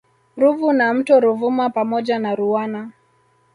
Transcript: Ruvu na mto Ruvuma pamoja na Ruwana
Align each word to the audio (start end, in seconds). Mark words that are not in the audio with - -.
Ruvu 0.37 0.73
na 0.73 0.93
mto 0.93 1.19
Ruvuma 1.19 1.69
pamoja 1.69 2.19
na 2.19 2.35
Ruwana 2.35 2.91